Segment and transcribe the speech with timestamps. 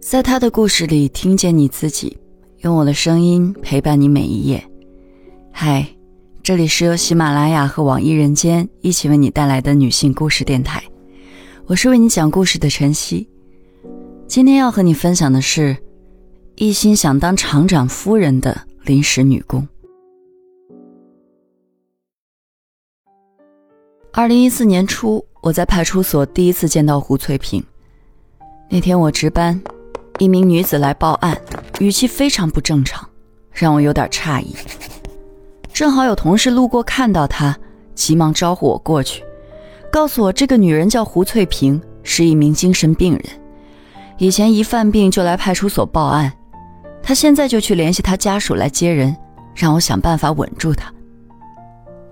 [0.00, 2.16] 在他的故事里听见你自己，
[2.60, 4.64] 用我的声音陪伴你每一页。
[5.52, 5.86] 嗨，
[6.42, 10.82] 这里是由喜马拉雅和网易人间一起为你带来的女性故事电台，
[11.66, 13.28] 我是为你讲故事的晨曦。
[14.26, 15.76] 今天要和你分享的是，
[16.56, 19.68] 一心想当厂长夫人的临时女工。
[24.12, 27.62] 二零一四年初，我在派出所第一次见到胡翠萍。
[28.70, 29.60] 那天我值班。
[30.20, 31.34] 一名女子来报案，
[31.78, 33.08] 语气非常不正常，
[33.50, 34.54] 让我有点诧异。
[35.72, 37.56] 正好有同事路过看到她，
[37.94, 39.24] 急忙招呼我过去，
[39.90, 43.24] 告诉我这个女人叫胡翠萍，是一名精神病人，
[44.18, 46.30] 以前一犯病就来派出所报案。
[47.02, 49.16] 她现在就去联系她家属来接人，
[49.54, 50.92] 让我想办法稳住她。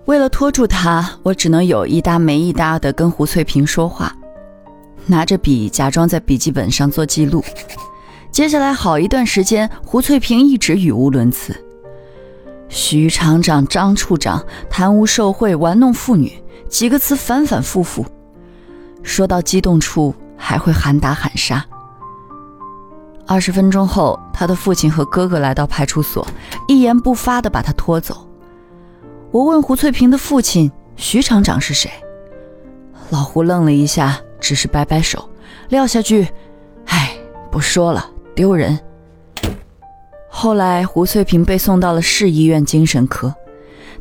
[0.06, 4.16] 为了拖住她，我只能有一搭没一搭的跟胡翠萍说话，
[5.04, 7.44] 拿着笔假装在笔记本上做记录。
[8.30, 11.56] 接下来好一段时间，胡翠萍一直语无伦次。
[12.68, 16.32] 徐厂长、张处长贪污受贿、玩弄妇女，
[16.68, 18.04] 几个词反反复复。
[19.02, 21.64] 说到激动处，还会喊打喊杀。
[23.26, 26.26] 二十分钟后，他的父亲和哥哥来到派出所，
[26.68, 28.28] 一言不发地把他拖走。
[29.30, 31.90] 我问胡翠萍的父亲：“徐厂长是谁？”
[33.10, 35.28] 老胡愣了一下，只是摆摆手，
[35.70, 36.28] 撂下句
[36.86, 37.16] ：“唉，
[37.50, 38.78] 不说了。”丢人。
[40.28, 43.34] 后来，胡翠萍被送到了市医院精神科，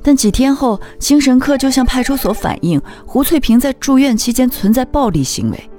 [0.03, 5.69] 但几天后，精神科就向派出所反映，胡翠萍在住院期间存在暴力行为，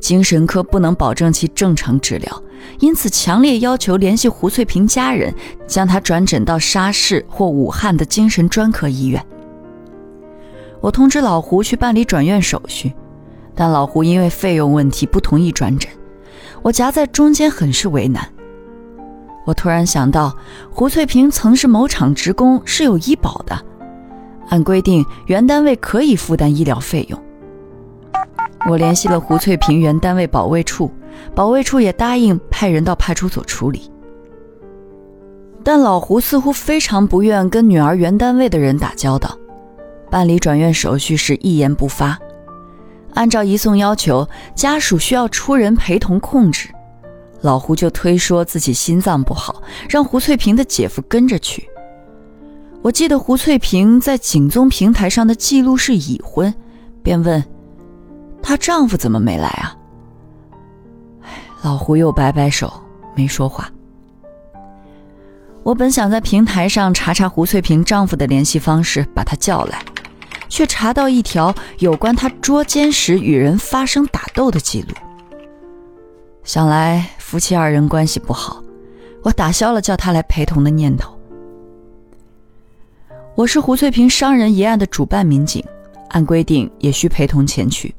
[0.00, 2.42] 精神科不能保证其正常治疗，
[2.80, 5.34] 因此强烈要求联系胡翠萍家人，
[5.66, 9.22] 将她转诊到沙市或武汉的精神专科医院。
[10.80, 12.94] 我通知老胡去办理转院手续，
[13.54, 15.90] 但老胡因为费用问题不同意转诊。
[16.68, 18.28] 我夹在中间，很是为难。
[19.46, 20.36] 我突然想到，
[20.70, 23.58] 胡翠萍曾是某厂职工，是有医保的，
[24.50, 27.18] 按规定原单位可以负担医疗费用。
[28.68, 30.90] 我联系了胡翠萍原单位保卫处，
[31.34, 33.90] 保卫处也答应派人到派出所处理。
[35.64, 39.34] 但老胡似乎非常不愿跟女儿原单位的人打交道，
[40.10, 42.18] 办理转院手续时一言不发。
[43.14, 46.68] 按照移送要求，家属需要出人陪同控制，
[47.40, 51.68] 老胡就推说自己心脏不好，让胡翠萍的姐夫跟着去。
[52.82, 56.54] 我记得胡翠萍在警综平台上的记录是已婚，
[57.02, 57.44] 便问
[58.40, 59.74] 她丈夫怎么没来啊？
[61.62, 62.72] 老胡又摆摆手，
[63.16, 63.68] 没说话。
[65.64, 69.84] 我本想在平台上查查胡翠萍丈夫的联系方式，把他叫来。
[70.48, 74.88] 却查到一条有关他捉奸时与人发生打斗的记录。
[76.44, 78.62] 想来夫妻二人关系不好，
[79.22, 81.18] 我打消了叫他来陪同的念头。
[83.34, 85.62] 我是胡翠萍伤人一案的主办民警，
[86.08, 87.94] 按规定也需陪同前去，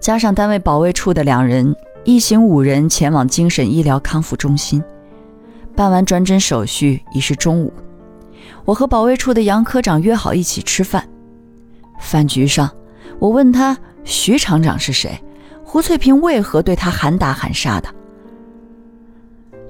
[0.00, 4.82] 加上单位保卫处的两人，一行五人前往精神医疗康复中心。
[5.76, 7.72] 办完转诊手续已是中午，
[8.64, 11.08] 我和保卫处的杨科长约好一起吃饭。
[11.98, 12.70] 饭局上，
[13.18, 15.20] 我问他徐厂长是谁，
[15.64, 17.88] 胡翠萍为何对他喊打喊杀的。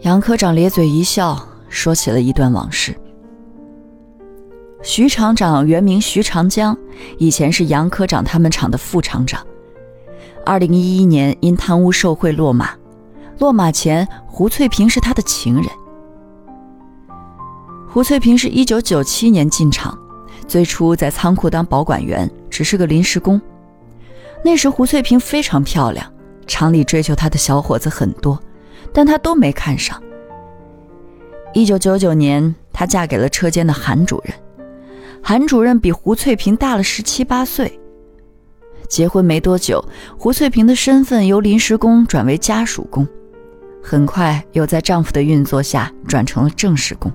[0.02, 1.38] 杨科长咧嘴一笑，
[1.68, 2.94] 说起了一段往事。
[4.80, 6.76] 徐厂长原名徐长江，
[7.18, 9.44] 以前是杨科长他们厂的副厂长。
[10.46, 12.70] 二零一一年因贪污受贿落马，
[13.38, 15.64] 落马前胡翠萍是他的情人。
[17.88, 19.98] 胡翠萍是一九九七年进厂。
[20.48, 23.40] 最初在仓库当保管员，只是个临时工。
[24.42, 26.10] 那时胡翠萍非常漂亮，
[26.46, 28.40] 厂里追求她的小伙子很多，
[28.92, 30.02] 但她都没看上。
[31.52, 34.34] 一九九九年，她嫁给了车间的韩主任，
[35.22, 37.78] 韩主任比胡翠萍大了十七八岁。
[38.88, 39.84] 结婚没多久，
[40.16, 43.06] 胡翠萍的身份由临时工转为家属工，
[43.82, 47.12] 很快又在丈夫的运作下转成了正式工。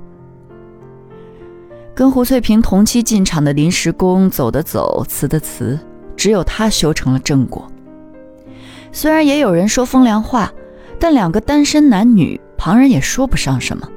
[1.96, 5.80] 跟胡翠萍同期进厂的临时工走的走，辞的辞，
[6.16, 7.68] 只有她修成了正果。
[8.92, 10.52] 虽然也有人说风凉话，
[11.00, 13.88] 但两个单身男女，旁人也说不上什么。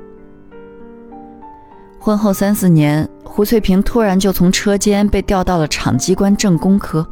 [1.99, 7.07] 婚后三四年，胡翠萍突然就从车间被调到了厂机关政工科，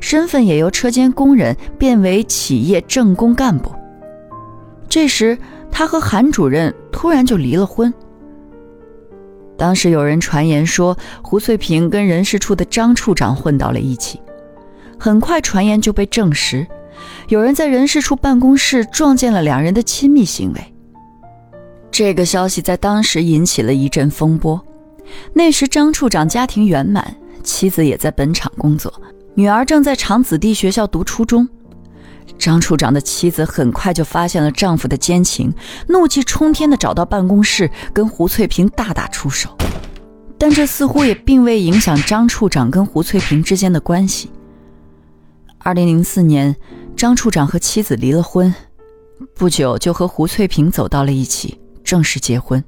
[0.00, 3.70] 身份也由车间工人变为企业政工干部。
[4.88, 5.36] 这时，
[5.70, 7.92] 她和韩主任突然就离了婚。
[9.62, 14.20] 当时有人传言说胡翠萍跟人事处的张处长混到了一起，
[14.98, 16.66] 很快传言就被证实，
[17.28, 20.74] 有人在人事处办公室撞见了两人的亲密行为。
[21.92, 24.60] 这个消息在当时引起了一阵风波。
[25.32, 28.92] 那时张处长家庭圆满，妻子也在本厂工作，
[29.36, 31.48] 女儿正在厂子弟学校读初中。
[32.38, 35.52] 张处长的妻子很快就发现了丈夫的奸情，
[35.88, 39.56] 怒气冲天的找到办公室，跟胡翠萍大打出手。
[40.38, 44.30] 但这似乎也并未影响张处长跟胡翠萍之间的关系。
[45.58, 46.56] 二零零四年，
[46.96, 48.52] 张处长和妻子离了婚，
[49.34, 51.60] 不久就和胡翠萍走到了一起。
[51.84, 52.62] 正式结婚，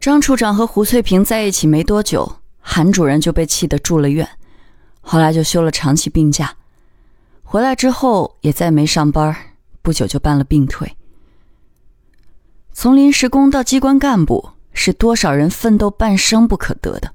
[0.00, 2.30] 张处长和胡翠萍在一起没多久，
[2.60, 4.28] 韩主任就被气得住了院，
[5.00, 6.52] 后来就休了长期病假，
[7.50, 9.34] 回来之后也再没上班，
[9.80, 10.94] 不久就办了病退。
[12.74, 17.10] 从临时工到机关干部，是多少人奋斗半生不可得的。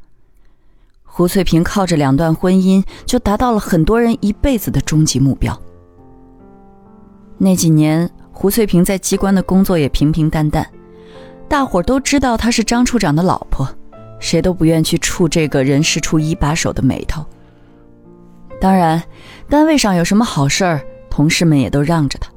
[1.03, 5.55] 胡翠萍靠着两段婚姻，就达到了很多人一辈子的终极目标。
[7.37, 10.67] 那几年，胡翠萍在机关的工作也平平淡淡。
[11.47, 13.69] 大伙都知道她是张处长的老婆，
[14.19, 17.23] 谁都不愿去触这个人事处一把手的眉头。
[18.63, 19.03] 当然，
[19.49, 22.31] 单位上有什么好事儿，同事们也都让着他。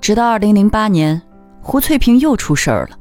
[0.00, 1.20] 直到二零零八年，
[1.60, 2.98] 胡翠萍又出事儿了。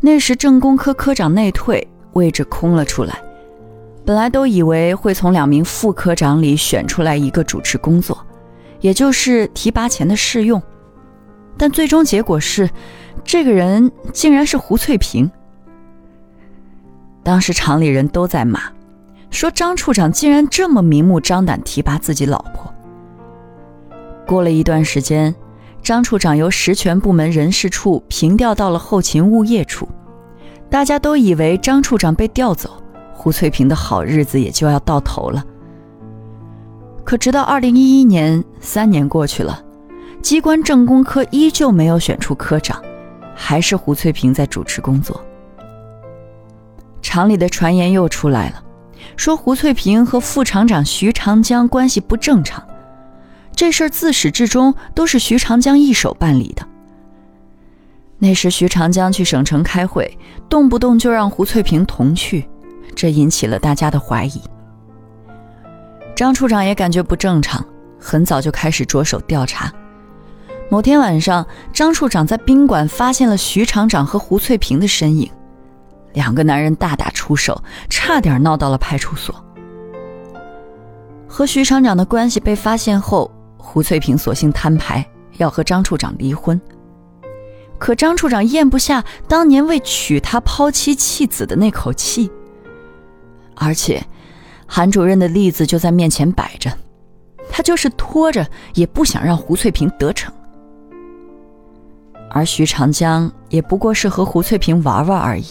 [0.00, 3.20] 那时政工科科长内退，位置空了出来，
[4.06, 8.16] 本来都以为会从两名副科长里选出来一个主持工作，
[8.80, 10.62] 也就是提拔前的试用，
[11.58, 12.70] 但最终结果是。
[13.22, 15.30] 这个人竟然是胡翠萍。
[17.22, 18.62] 当时厂里人都在骂，
[19.30, 22.72] 说张处长竟然这么明目张胆提拔自己老婆。
[24.26, 25.34] 过了一段时间，
[25.82, 29.88] 张处长由实权部门人事处平调到了后勤物业处，
[30.68, 32.70] 大家都以为张处长被调走，
[33.14, 35.44] 胡翠萍的好日子也就要到头了。
[37.04, 39.62] 可直到二零一一年，三年过去了，
[40.20, 42.82] 机关政工科依旧没有选出科长。
[43.40, 45.24] 还是胡翠萍在主持工作。
[47.00, 48.60] 厂里的传言又出来了，
[49.16, 52.62] 说胡翠萍和副厂长徐长江关系不正常。
[53.54, 56.66] 这事儿自始至终都是徐长江一手办理的。
[58.18, 60.16] 那时徐长江去省城开会，
[60.48, 62.48] 动不动就让胡翠萍同去，
[62.94, 64.40] 这引起了大家的怀疑。
[66.14, 67.64] 张处长也感觉不正常，
[67.98, 69.72] 很早就开始着手调查。
[70.68, 75.30] 某天晚上，张处长在宾馆发现了徐厂长和胡翠萍的身影，
[76.18, 79.32] 两个男人大打出手，差点闹到了派出所。
[81.28, 86.60] 和徐厂长的关系被发现后，胡翠萍索性摊牌，要和张处长离婚。
[87.78, 92.28] 可张处长咽不下当年为娶她抛妻弃子的那口气，
[93.54, 94.04] 而且
[94.66, 96.68] 韩主任的例子就在面前摆着，
[97.48, 98.44] 他就是拖着
[98.74, 100.34] 也不想让胡翠萍得逞。
[102.28, 105.46] 而徐长江也不过是和胡翠萍玩玩而已。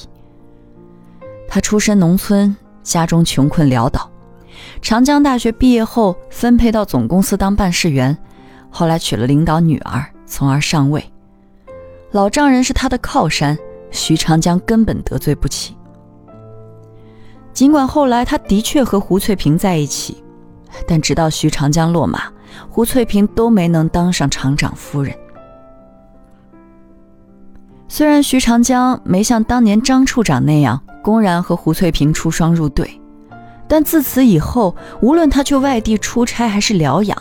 [1.47, 4.09] 他出身农村，家中穷困潦倒。
[4.81, 8.17] 长江大学毕业后，分配到总公司当办事员，
[8.69, 11.03] 后来娶了领导女儿，从而上位。
[12.11, 13.57] 老丈人是他的靠山，
[13.91, 15.75] 徐长江根本得罪不起。
[17.53, 20.23] 尽管后来他的确和胡翠萍在一起，
[20.87, 22.23] 但直到徐长江落马，
[22.69, 25.15] 胡翠萍都没能当上厂长夫人。
[27.89, 32.99] 虽然徐长江没像当年张处长那样公然和胡翠萍出双入对，
[33.67, 37.17] 但自此以后，无论他去外地出差还是疗养，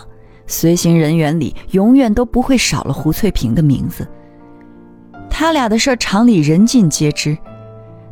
[0.47, 4.07] 随行人员里永远都不会少了胡翠萍的名字。
[5.31, 7.39] 他俩的事儿厂里人尽皆知，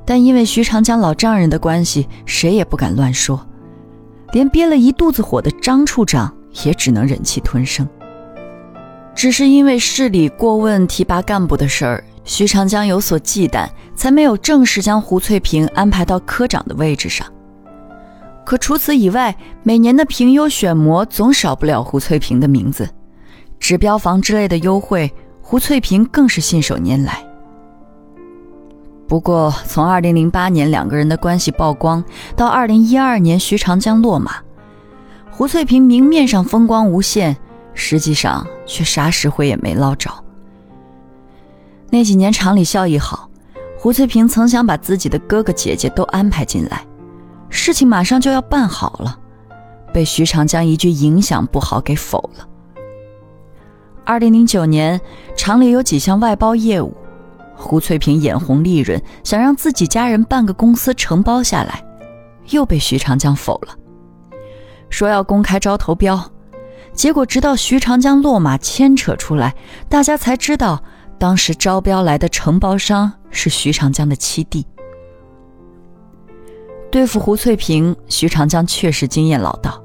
[0.04, 3.44] 但因为徐长江老丈人的关系，谁也不敢乱说，
[4.32, 6.32] 连憋了一肚子火的张处长
[6.64, 7.88] 也只能忍气吞声。
[9.12, 12.04] 只是因为市里过问提拔干部的事儿。
[12.24, 17.26] 徐长江有所忌惮，才没有正式将胡翠萍安排到科长的位置上。
[18.44, 22.88] 可除此以外，每年的评优选模总少不了胡翠萍的名字，
[23.58, 25.12] 指标房之类的优惠，
[25.42, 27.24] 胡翠萍更是信手拈来。
[29.06, 32.02] 不过，从2008年两个人的关系曝光
[32.34, 34.36] 到2012年徐长江落马，
[35.30, 37.36] 胡翠萍明面上风光无限，
[37.74, 40.10] 实际上却啥实惠也没捞着。
[41.94, 43.30] 那几年厂里效益好，
[43.78, 46.84] 胡翠萍曾想把自己的哥哥姐姐都安排进来，
[47.48, 49.16] 事情马上就要办好了，
[49.92, 52.48] 被徐长江一句影响不好给否了。
[54.04, 55.00] 二零零九年，
[55.36, 56.92] 厂里有几项外包业务，
[57.54, 61.80] 胡翠萍眼红利润，想让自己家人办个公司承包下来，
[62.50, 63.76] 又被徐长江否了，
[64.90, 66.28] 说要公开招投标，
[66.92, 69.54] 结果直到徐长江落马牵扯出来，
[69.88, 70.82] 大家才知道，
[71.18, 74.66] 当时招标来的承包商是徐长江的七弟。
[76.90, 79.82] 对付胡翠萍，徐长江确实经验老道。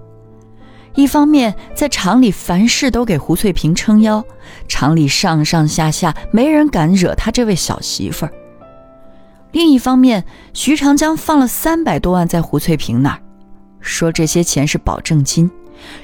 [0.96, 4.24] 一方面在厂里凡事都给胡翠萍撑腰，
[4.68, 8.34] 厂里上上下下没人敢惹他这位小媳妇儿。
[9.52, 13.22] 另一方面，徐长江放了三百多万在胡翠萍那儿，
[13.80, 15.50] 说这些钱是保证金，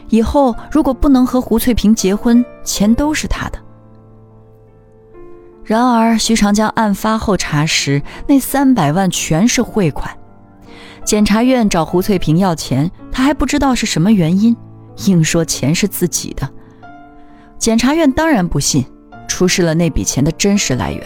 [0.09, 3.59] 以后如果不能和胡翠萍结婚，钱都是他的。
[5.65, 10.15] 然而，徐长江案发后查实，那三百万全是汇款。
[11.03, 14.55] 检察院找胡翠萍要钱，他还不知道是什么原因，
[15.05, 16.47] 硬说钱是自己的。
[17.57, 18.85] 检察院当然不信，
[19.27, 21.03] 出示了那笔钱的真实来源。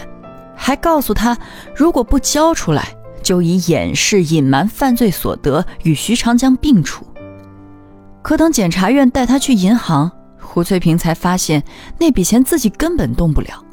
[0.55, 1.37] 还告诉他，
[1.73, 2.85] 如果不交出来，
[3.23, 7.05] 就以掩饰、隐瞒犯罪所得与徐长江并处。
[8.21, 11.63] 可等检察院带他去银行，胡翠萍才发现
[11.97, 13.63] 那笔钱自己根本动不了。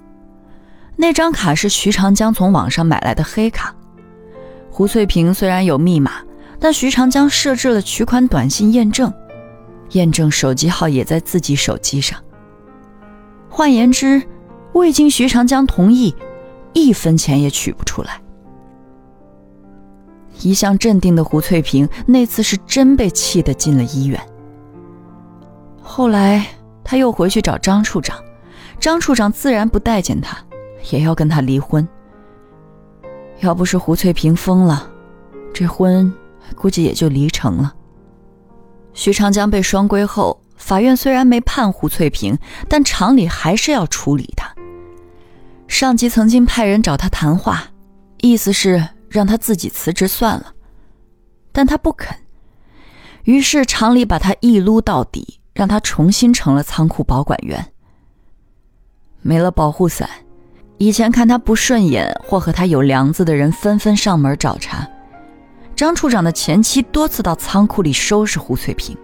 [0.96, 3.74] 那张卡是徐长江从网上买来的黑卡。
[4.70, 6.12] 胡翠萍虽然有密码，
[6.58, 9.12] 但徐长江设置了取款短信验证，
[9.90, 12.18] 验证手机号也在自己手机上。
[13.48, 14.22] 换言之，
[14.72, 16.14] 未经徐长江同意。
[16.72, 18.20] 一分钱也取不出来。
[20.42, 24.20] 一向镇定的胡翠萍那次是真被气得进了医院。
[25.80, 26.44] 后来
[26.84, 28.22] 他又回去找张处长，
[28.78, 30.36] 张处长自然不待见他，
[30.90, 31.86] 也要跟他离婚。
[33.40, 34.90] 要不是胡翠萍疯了，
[35.52, 36.12] 这婚
[36.54, 37.74] 估计也就离成了。
[38.94, 42.38] 徐长江被双规后，法院虽然没判胡翠萍，
[42.68, 44.54] 但厂里还是要处理他。
[45.68, 47.64] 上级曾经派人找他谈话，
[48.22, 50.54] 意思是让他自己辞职算了，
[51.52, 52.16] 但他不肯。
[53.24, 57.72] 于是厂里把他一撸到底，让他重新成了仓库保管员。
[59.20, 60.08] 没了保护伞，
[60.78, 64.86] 以前看他不顺眼或和他有梁子的人纷纷上门找茬。
[65.74, 68.96] 张处长的前妻多次到仓库里收拾胡翠萍。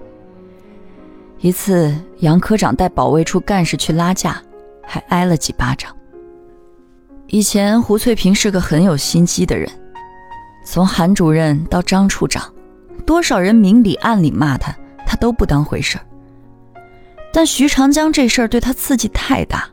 [1.40, 4.40] 一次，杨科长带保卫处干事去拉架，
[4.82, 5.94] 还挨了几巴掌。
[7.26, 9.68] 以前胡翠萍是个很有心机的人，
[10.64, 12.52] 从韩主任到张处长，
[13.04, 14.74] 多少人明里暗里骂他，
[15.06, 16.04] 他都不当回事儿。
[17.32, 19.68] 但徐长江这事儿对他刺激太大，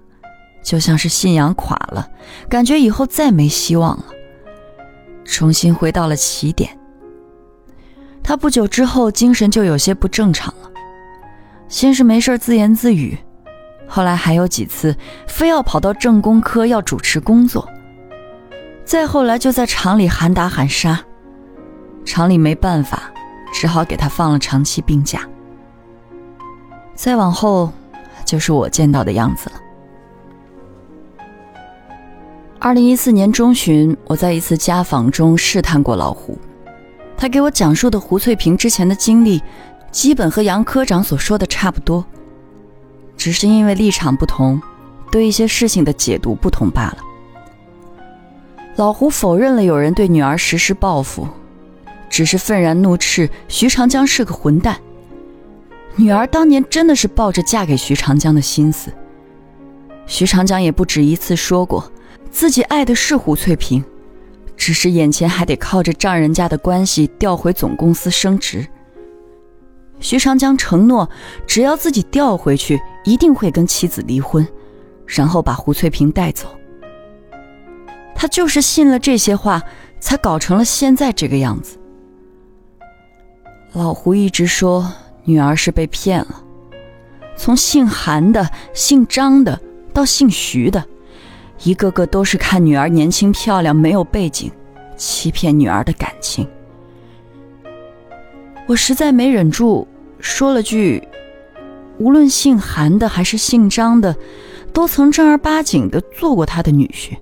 [0.61, 2.09] 就像是信仰垮了，
[2.49, 4.05] 感觉以后再没希望了，
[5.25, 6.77] 重新回到了起点。
[8.21, 10.69] 他不久之后精神就有些不正常了，
[11.67, 13.17] 先是没事自言自语。
[13.87, 14.95] 后来还有几次，
[15.27, 17.67] 非要跑到政工科要主持工作。
[18.85, 21.03] 再后来就在厂里喊打喊杀，
[22.05, 23.11] 厂里没办法，
[23.51, 25.27] 只好给他放了长期病假。
[26.93, 27.71] 再往后，
[28.25, 29.55] 就是我见到的样子了。
[32.61, 36.37] 二零一四年中旬，我在一次家访中试探过老胡，
[37.15, 39.41] 他给我讲述的胡翠萍之前的经历，
[39.91, 42.03] 基本和杨科长所说的差不多。
[43.15, 44.61] 只是因为立场不同，
[45.09, 46.97] 对一些事情的解读不同罢了。
[48.75, 51.25] 老胡否认了有人对女儿实施报复，
[52.09, 54.77] 只是愤然怒斥徐长江是个混蛋。
[55.95, 58.91] 女儿当年真的是抱着嫁给徐长江的心思。
[60.05, 61.89] 徐长江也不止一次说过，
[62.31, 63.83] 自己爱的是胡翠萍，
[64.55, 68.65] 只是眼前还得靠着丈人家的关系调回总公司升职。
[69.99, 71.09] 徐长江承诺，
[71.45, 74.47] 只要自己调回去，一定会跟妻子离婚，
[75.05, 76.47] 然后把胡翠萍带走。
[78.15, 79.61] 他就是信了这些话，
[79.99, 81.77] 才搞成了现在这个样子。
[83.73, 84.89] 老胡一直说
[85.25, 86.43] 女儿是被骗了，
[87.35, 89.59] 从姓韩的、姓张的
[89.93, 90.85] 到姓徐的，
[91.63, 94.51] 一个个都是看女儿年轻漂亮、没有背景，
[94.95, 96.47] 欺骗女儿的感情。
[98.67, 99.87] 我实在没忍住，
[100.19, 101.05] 说了句
[101.99, 104.15] ：“无论姓韩的还是姓张的，
[104.71, 107.17] 都曾正儿八经的做过他的女婿。”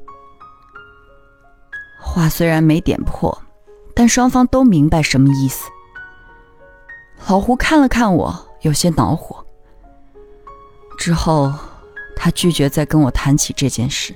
[1.99, 3.35] 话虽然没点破，
[3.95, 5.67] 但双方都明白什么意思。
[7.27, 9.43] 老胡看了看我，有些恼火。
[10.97, 11.51] 之后，
[12.15, 14.15] 他拒绝再跟我谈起这件事。